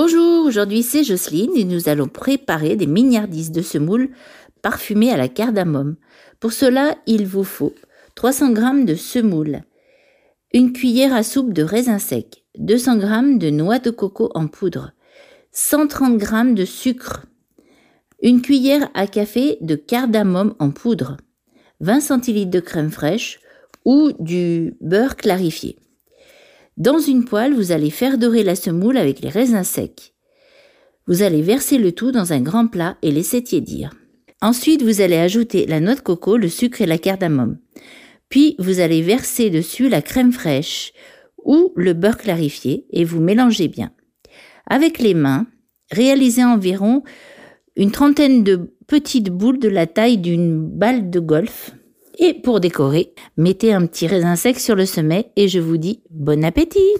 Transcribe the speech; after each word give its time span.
Bonjour, 0.00 0.46
aujourd'hui 0.46 0.84
c'est 0.84 1.02
Jocelyne 1.02 1.56
et 1.56 1.64
nous 1.64 1.88
allons 1.88 2.06
préparer 2.06 2.76
des 2.76 2.86
mignardises 2.86 3.50
de 3.50 3.62
semoule 3.62 4.10
parfumées 4.62 5.10
à 5.10 5.16
la 5.16 5.26
cardamome. 5.26 5.96
Pour 6.38 6.52
cela, 6.52 6.96
il 7.08 7.26
vous 7.26 7.42
faut 7.42 7.74
300 8.14 8.54
g 8.54 8.84
de 8.84 8.94
semoule, 8.94 9.62
une 10.54 10.72
cuillère 10.72 11.12
à 11.12 11.24
soupe 11.24 11.52
de 11.52 11.64
raisin 11.64 11.98
sec, 11.98 12.44
200 12.58 13.00
g 13.00 13.38
de 13.38 13.50
noix 13.50 13.80
de 13.80 13.90
coco 13.90 14.30
en 14.36 14.46
poudre, 14.46 14.92
130 15.50 16.20
g 16.20 16.54
de 16.54 16.64
sucre, 16.64 17.26
une 18.22 18.40
cuillère 18.40 18.90
à 18.94 19.08
café 19.08 19.58
de 19.62 19.74
cardamome 19.74 20.54
en 20.60 20.70
poudre, 20.70 21.16
20 21.80 22.22
cl 22.22 22.48
de 22.48 22.60
crème 22.60 22.92
fraîche 22.92 23.40
ou 23.84 24.12
du 24.20 24.76
beurre 24.80 25.16
clarifié. 25.16 25.76
Dans 26.78 27.00
une 27.00 27.24
poêle, 27.24 27.54
vous 27.54 27.72
allez 27.72 27.90
faire 27.90 28.18
dorer 28.18 28.44
la 28.44 28.54
semoule 28.54 28.98
avec 28.98 29.20
les 29.20 29.30
raisins 29.30 29.64
secs. 29.64 30.14
Vous 31.08 31.22
allez 31.22 31.42
verser 31.42 31.76
le 31.76 31.90
tout 31.90 32.12
dans 32.12 32.32
un 32.32 32.40
grand 32.40 32.68
plat 32.68 32.96
et 33.02 33.10
laisser 33.10 33.42
tiédir. 33.42 33.90
Ensuite, 34.40 34.84
vous 34.84 35.00
allez 35.00 35.16
ajouter 35.16 35.66
la 35.66 35.80
noix 35.80 35.96
de 35.96 36.00
coco, 36.00 36.36
le 36.36 36.48
sucre 36.48 36.80
et 36.80 36.86
la 36.86 36.98
cardamome. 36.98 37.58
Puis, 38.28 38.54
vous 38.60 38.78
allez 38.78 39.02
verser 39.02 39.50
dessus 39.50 39.88
la 39.88 40.02
crème 40.02 40.30
fraîche 40.30 40.92
ou 41.44 41.72
le 41.74 41.94
beurre 41.94 42.16
clarifié 42.16 42.86
et 42.92 43.02
vous 43.04 43.20
mélangez 43.20 43.66
bien. 43.66 43.90
Avec 44.70 45.00
les 45.00 45.14
mains, 45.14 45.48
réalisez 45.90 46.44
environ 46.44 47.02
une 47.74 47.90
trentaine 47.90 48.44
de 48.44 48.72
petites 48.86 49.30
boules 49.30 49.58
de 49.58 49.68
la 49.68 49.88
taille 49.88 50.18
d'une 50.18 50.60
balle 50.60 51.10
de 51.10 51.18
golf 51.18 51.72
et 52.18 52.34
pour 52.34 52.60
décorer, 52.60 53.14
mettez 53.36 53.72
un 53.72 53.86
petit 53.86 54.06
raisin 54.06 54.36
sec 54.36 54.58
sur 54.58 54.74
le 54.74 54.86
sommet 54.86 55.30
et 55.36 55.48
je 55.48 55.60
vous 55.60 55.76
dis 55.76 56.02
bon 56.10 56.44
appétit 56.44 56.94